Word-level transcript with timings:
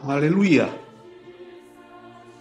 Haleluya. 0.00 0.72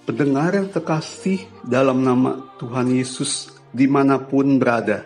Pendengar 0.07 0.55
yang 0.55 0.71
terkasih 0.71 1.43
dalam 1.67 2.07
nama 2.07 2.55
Tuhan 2.55 2.87
Yesus 2.87 3.51
di 3.75 3.83
mana 3.83 4.15
pun 4.15 4.55
berada. 4.55 5.03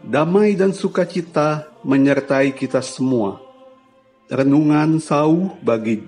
Damai 0.00 0.56
dan 0.56 0.72
sukacita 0.72 1.68
menyertai 1.84 2.56
kita 2.56 2.80
semua. 2.80 3.44
Renungan 4.32 5.04
sauh 5.04 5.52
bagi 5.60 6.00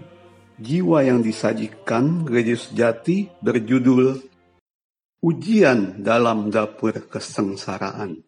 jiwa 0.57 1.05
yang 1.05 1.21
disajikan 1.21 2.25
gereja 2.25 2.57
sejati 2.57 3.29
berjudul 3.45 4.25
Ujian 5.21 6.01
dalam 6.01 6.49
dapur 6.49 6.97
kesengsaraan. 7.13 8.25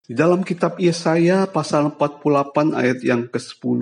Di 0.00 0.16
dalam 0.16 0.40
kitab 0.40 0.80
Yesaya 0.80 1.44
pasal 1.44 1.92
48 1.92 2.72
ayat 2.72 2.98
yang 3.04 3.28
ke-10, 3.28 3.80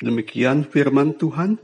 demikian 0.00 0.64
firman 0.64 1.14
Tuhan, 1.14 1.60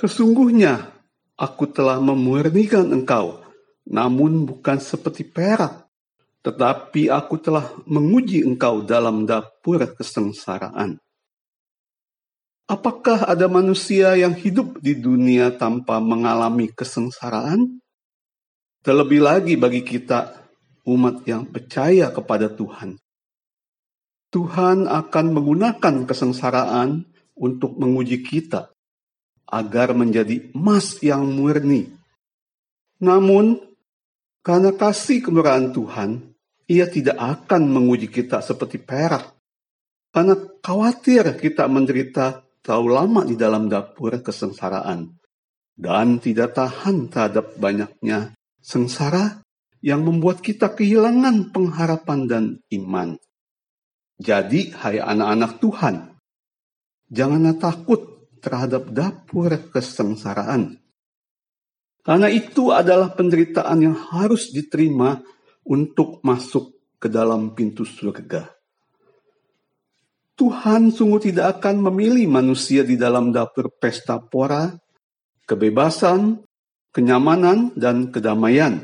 Sesungguhnya 0.00 0.96
aku 1.36 1.68
telah 1.68 2.00
memurnikan 2.00 2.88
engkau, 2.88 3.44
namun 3.84 4.48
bukan 4.48 4.80
seperti 4.80 5.28
perak, 5.28 5.84
tetapi 6.40 7.12
aku 7.12 7.36
telah 7.36 7.68
menguji 7.84 8.40
engkau 8.40 8.80
dalam 8.80 9.28
dapur 9.28 9.84
kesengsaraan. 9.92 10.96
Apakah 12.64 13.28
ada 13.28 13.44
manusia 13.44 14.16
yang 14.16 14.32
hidup 14.32 14.80
di 14.80 14.96
dunia 14.96 15.52
tanpa 15.52 16.00
mengalami 16.00 16.72
kesengsaraan? 16.72 17.84
Terlebih 18.80 19.20
lagi 19.20 19.60
bagi 19.60 19.84
kita, 19.84 20.48
umat 20.88 21.28
yang 21.28 21.44
percaya 21.44 22.08
kepada 22.08 22.48
Tuhan. 22.48 22.96
Tuhan 24.32 24.88
akan 24.88 25.26
menggunakan 25.36 26.08
kesengsaraan 26.08 27.04
untuk 27.40 27.74
menguji 27.80 28.20
kita 28.20 28.68
agar 29.50 29.96
menjadi 29.96 30.52
emas 30.52 31.00
yang 31.00 31.24
murni. 31.26 31.90
Namun, 33.00 33.58
karena 34.44 34.76
kasih 34.76 35.24
kemurahan 35.24 35.72
Tuhan, 35.72 36.30
ia 36.70 36.86
tidak 36.86 37.18
akan 37.18 37.66
menguji 37.66 38.12
kita 38.12 38.44
seperti 38.44 38.78
perak. 38.78 39.34
Karena 40.12 40.36
khawatir 40.62 41.34
kita 41.40 41.66
menderita 41.66 42.46
terlalu 42.62 42.90
lama 42.94 43.20
di 43.26 43.34
dalam 43.34 43.66
dapur 43.66 44.14
kesengsaraan. 44.20 45.16
Dan 45.80 46.20
tidak 46.20 46.52
tahan 46.52 47.08
terhadap 47.08 47.56
banyaknya 47.56 48.36
sengsara 48.60 49.40
yang 49.80 50.04
membuat 50.04 50.44
kita 50.44 50.76
kehilangan 50.76 51.56
pengharapan 51.56 52.20
dan 52.28 52.44
iman. 52.68 53.16
Jadi, 54.20 54.76
hai 54.76 55.00
anak-anak 55.00 55.56
Tuhan, 55.64 56.19
janganlah 57.10 57.58
takut 57.58 58.30
terhadap 58.40 58.88
dapur 58.88 59.50
kesengsaraan. 59.74 60.80
Karena 62.00 62.32
itu 62.32 62.72
adalah 62.72 63.12
penderitaan 63.12 63.84
yang 63.84 63.96
harus 63.98 64.48
diterima 64.48 65.20
untuk 65.68 66.24
masuk 66.24 66.72
ke 66.96 67.12
dalam 67.12 67.52
pintu 67.52 67.84
surga. 67.84 68.48
Tuhan 70.40 70.88
sungguh 70.88 71.20
tidak 71.20 71.60
akan 71.60 71.92
memilih 71.92 72.24
manusia 72.24 72.80
di 72.80 72.96
dalam 72.96 73.28
dapur 73.28 73.68
pesta 73.76 74.16
pora, 74.16 74.72
kebebasan, 75.44 76.40
kenyamanan, 76.96 77.76
dan 77.76 78.08
kedamaian. 78.08 78.80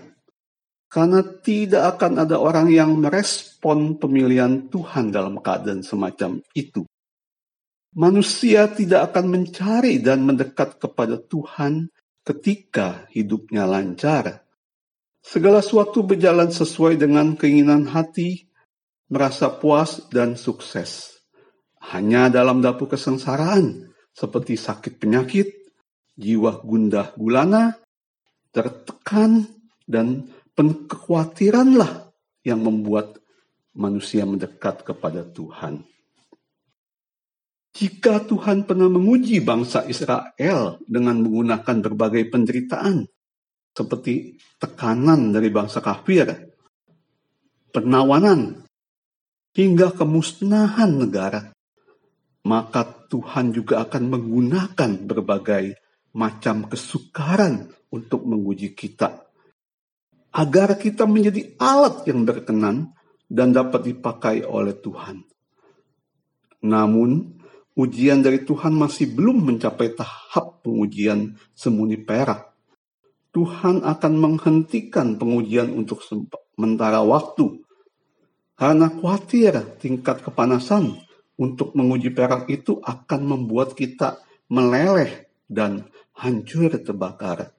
Karena 0.92 1.24
tidak 1.24 1.96
akan 1.96 2.28
ada 2.28 2.36
orang 2.36 2.68
yang 2.68 3.00
merespon 3.00 3.96
pemilihan 3.96 4.68
Tuhan 4.68 5.08
dalam 5.08 5.40
keadaan 5.40 5.80
semacam 5.80 6.44
itu 6.52 6.84
manusia 7.92 8.66
tidak 8.72 9.12
akan 9.12 9.26
mencari 9.30 10.02
dan 10.02 10.26
mendekat 10.26 10.80
kepada 10.80 11.20
Tuhan 11.20 11.92
ketika 12.26 13.06
hidupnya 13.14 13.68
lancar. 13.68 14.42
Segala 15.22 15.62
sesuatu 15.62 16.06
berjalan 16.06 16.50
sesuai 16.50 16.98
dengan 16.98 17.34
keinginan 17.34 17.90
hati, 17.90 18.46
merasa 19.10 19.50
puas 19.50 20.06
dan 20.10 20.34
sukses. 20.38 21.22
Hanya 21.94 22.30
dalam 22.30 22.62
dapur 22.62 22.90
kesengsaraan, 22.90 23.90
seperti 24.10 24.58
sakit 24.58 24.98
penyakit, 24.98 25.50
jiwa 26.18 26.62
gundah 26.62 27.14
gulana, 27.14 27.78
tertekan, 28.50 29.46
dan 29.86 30.26
kekhawatiranlah 30.54 32.10
yang 32.42 32.62
membuat 32.62 33.18
manusia 33.74 34.26
mendekat 34.26 34.82
kepada 34.82 35.22
Tuhan. 35.22 35.86
Jika 37.76 38.24
Tuhan 38.24 38.64
pernah 38.64 38.88
menguji 38.88 39.44
bangsa 39.44 39.84
Israel 39.84 40.80
dengan 40.88 41.20
menggunakan 41.20 41.76
berbagai 41.84 42.24
penderitaan, 42.32 43.04
seperti 43.76 44.40
tekanan 44.56 45.36
dari 45.36 45.52
bangsa 45.52 45.84
kafir, 45.84 46.24
penawanan, 47.76 48.64
hingga 49.52 49.92
kemusnahan 49.92 50.88
negara, 50.88 51.52
maka 52.48 52.88
Tuhan 53.12 53.52
juga 53.52 53.84
akan 53.84 54.02
menggunakan 54.08 54.90
berbagai 55.04 55.76
macam 56.16 56.72
kesukaran 56.72 57.68
untuk 57.92 58.24
menguji 58.24 58.72
kita, 58.72 59.20
agar 60.32 60.80
kita 60.80 61.04
menjadi 61.04 61.60
alat 61.60 62.08
yang 62.08 62.24
berkenan 62.24 62.96
dan 63.28 63.52
dapat 63.52 63.92
dipakai 63.92 64.48
oleh 64.48 64.72
Tuhan. 64.80 65.20
Namun, 66.64 67.35
ujian 67.76 68.24
dari 68.24 68.42
Tuhan 68.42 68.72
masih 68.72 69.12
belum 69.12 69.44
mencapai 69.52 69.92
tahap 69.92 70.64
pengujian 70.64 71.36
semuni 71.52 72.00
perak. 72.00 72.56
Tuhan 73.36 73.84
akan 73.84 74.12
menghentikan 74.16 75.20
pengujian 75.20 75.68
untuk 75.76 76.00
sementara 76.00 77.04
waktu. 77.04 77.60
Karena 78.56 78.88
khawatir 78.88 79.76
tingkat 79.76 80.24
kepanasan 80.24 80.96
untuk 81.36 81.76
menguji 81.76 82.16
perak 82.16 82.48
itu 82.48 82.80
akan 82.80 83.20
membuat 83.28 83.76
kita 83.76 84.24
meleleh 84.48 85.28
dan 85.44 85.84
hancur 86.16 86.72
terbakar. 86.80 87.52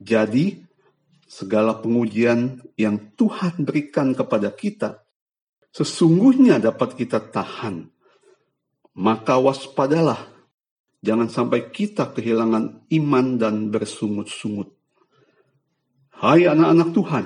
Jadi, 0.00 0.64
segala 1.28 1.76
pengujian 1.76 2.64
yang 2.80 3.12
Tuhan 3.20 3.68
berikan 3.68 4.16
kepada 4.16 4.48
kita 4.48 5.04
sesungguhnya 5.70 6.56
dapat 6.58 6.96
kita 6.96 7.20
tahan 7.20 7.99
maka 8.96 9.38
waspadalah, 9.38 10.30
jangan 11.00 11.30
sampai 11.30 11.70
kita 11.70 12.10
kehilangan 12.10 12.90
iman 12.90 13.26
dan 13.38 13.70
bersungut-sungut. 13.70 14.74
Hai 16.20 16.44
anak-anak 16.44 16.88
Tuhan, 16.92 17.24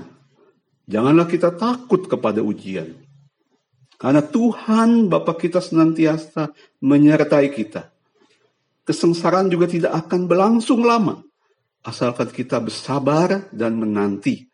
janganlah 0.87 1.27
kita 1.27 1.51
takut 1.57 2.07
kepada 2.07 2.45
ujian. 2.45 2.95
Karena 3.99 4.21
Tuhan 4.21 5.09
Bapa 5.09 5.35
kita 5.39 5.63
senantiasa 5.63 6.53
menyertai 6.83 7.49
kita. 7.51 7.91
Kesengsaraan 8.85 9.49
juga 9.49 9.65
tidak 9.65 9.97
akan 10.07 10.29
berlangsung 10.29 10.85
lama. 10.85 11.25
Asalkan 11.81 12.29
kita 12.29 12.61
bersabar 12.61 13.49
dan 13.49 13.81
menanti, 13.81 14.45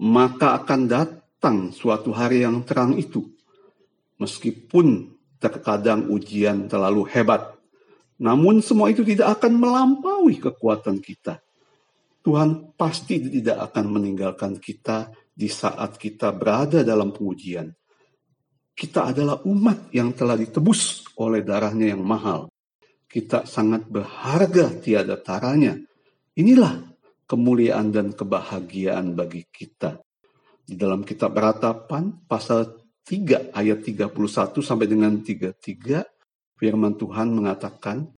maka 0.00 0.56
akan 0.60 0.80
datang 0.88 1.56
suatu 1.72 2.12
hari 2.12 2.44
yang 2.44 2.64
terang 2.64 2.96
itu. 2.96 3.24
Meskipun 4.16 5.15
Terkadang 5.36 6.08
ujian 6.08 6.68
terlalu 6.68 7.04
hebat. 7.12 7.56
Namun 8.16 8.64
semua 8.64 8.88
itu 8.88 9.04
tidak 9.04 9.40
akan 9.40 9.52
melampaui 9.60 10.40
kekuatan 10.40 11.00
kita. 11.04 11.44
Tuhan 12.24 12.74
pasti 12.74 13.22
tidak 13.22 13.70
akan 13.70 14.00
meninggalkan 14.00 14.58
kita 14.58 15.12
di 15.30 15.46
saat 15.46 16.00
kita 16.00 16.32
berada 16.32 16.80
dalam 16.80 17.12
pengujian. 17.12 17.70
Kita 18.76 19.12
adalah 19.12 19.44
umat 19.44 19.92
yang 19.92 20.16
telah 20.16 20.36
ditebus 20.36 21.12
oleh 21.20 21.44
darahnya 21.44 21.92
yang 21.96 22.02
mahal. 22.04 22.48
Kita 23.06 23.48
sangat 23.48 23.88
berharga 23.88 24.68
tiada 24.80 25.16
taranya. 25.20 25.76
Inilah 26.36 26.84
kemuliaan 27.24 27.88
dan 27.92 28.12
kebahagiaan 28.12 29.16
bagi 29.16 29.44
kita. 29.48 30.00
Di 30.66 30.74
dalam 30.74 31.06
kitab 31.06 31.32
ratapan 31.36 32.10
pasal 32.26 32.85
3 33.06 33.54
ayat 33.54 33.78
31 33.86 34.10
sampai 34.66 34.90
dengan 34.90 35.22
33 35.22 35.62
firman 36.58 36.98
Tuhan 36.98 37.30
mengatakan 37.30 38.10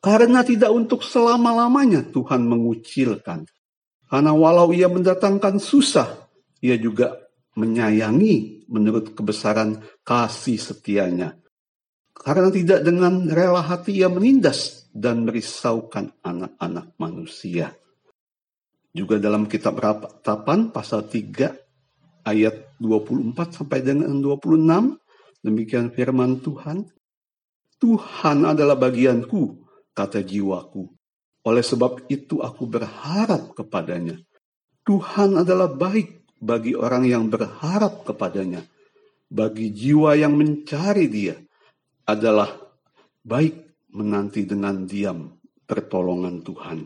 karena 0.00 0.40
tidak 0.46 0.72
untuk 0.72 1.04
selama-lamanya 1.04 2.08
Tuhan 2.08 2.46
mengucilkan. 2.48 3.44
Karena 4.08 4.32
walau 4.32 4.72
ia 4.72 4.88
mendatangkan 4.88 5.60
susah, 5.60 6.32
ia 6.64 6.80
juga 6.80 7.12
menyayangi 7.58 8.64
menurut 8.72 9.12
kebesaran 9.12 9.84
kasih 10.06 10.56
setianya. 10.56 11.36
Karena 12.16 12.48
tidak 12.48 12.80
dengan 12.86 13.28
rela 13.28 13.60
hati 13.60 14.00
ia 14.00 14.08
menindas 14.08 14.88
dan 14.94 15.28
merisaukan 15.28 16.16
anak-anak 16.24 16.96
manusia. 16.96 17.76
Juga 18.88 19.20
dalam 19.20 19.44
kitab 19.44 19.76
Ratapan 19.76 20.72
pasal 20.72 21.04
3 21.04 21.67
ayat 22.28 22.76
24 22.76 23.56
sampai 23.56 23.80
dengan 23.80 24.12
26. 24.12 25.00
Demikian 25.40 25.88
firman 25.94 26.44
Tuhan. 26.44 26.84
Tuhan 27.78 28.38
adalah 28.44 28.74
bagianku, 28.74 29.64
kata 29.94 30.20
jiwaku. 30.20 30.84
Oleh 31.46 31.64
sebab 31.64 32.10
itu 32.10 32.42
aku 32.44 32.68
berharap 32.68 33.54
kepadanya. 33.54 34.18
Tuhan 34.84 35.40
adalah 35.40 35.70
baik 35.70 36.36
bagi 36.42 36.74
orang 36.74 37.06
yang 37.06 37.24
berharap 37.30 38.04
kepadanya. 38.04 38.66
Bagi 39.28 39.70
jiwa 39.70 40.16
yang 40.16 40.34
mencari 40.34 41.06
dia 41.06 41.36
adalah 42.08 42.48
baik 43.20 43.86
menanti 43.92 44.48
dengan 44.48 44.88
diam 44.88 45.28
pertolongan 45.68 46.40
Tuhan. 46.40 46.78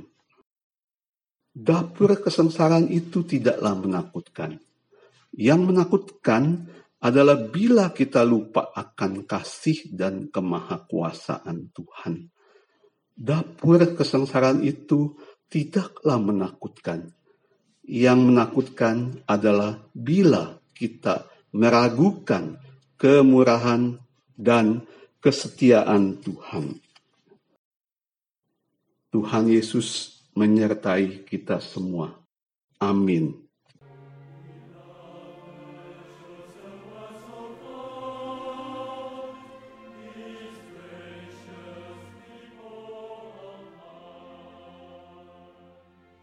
Dapur 1.53 2.19
kesengsaraan 2.19 2.91
itu 2.91 3.23
tidaklah 3.23 3.79
menakutkan. 3.79 4.59
Yang 5.33 5.61
menakutkan 5.73 6.69
adalah 7.03 7.35
bila 7.51 7.91
kita 7.91 8.23
lupa 8.23 8.71
akan 8.71 9.27
kasih 9.27 9.91
dan 9.91 10.31
kemahakuasaan 10.31 11.75
Tuhan. 11.75 12.31
Dapur 13.13 13.83
kesengsaraan 13.99 14.63
itu 14.63 15.19
tidaklah 15.51 16.17
menakutkan. 16.23 17.11
Yang 17.83 18.19
menakutkan 18.23 18.97
adalah 19.27 19.83
bila 19.91 20.63
kita 20.71 21.27
meragukan 21.51 22.63
kemurahan 22.95 23.99
dan 24.39 24.87
kesetiaan 25.19 26.23
Tuhan. 26.23 26.79
Tuhan 29.13 29.45
Yesus 29.51 30.19
menyertai 30.33 31.27
kita 31.29 31.61
semua. 31.61 32.17
Amin. 32.81 33.42